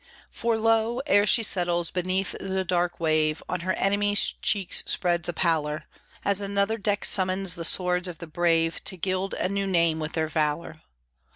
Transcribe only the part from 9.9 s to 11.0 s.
with their valor.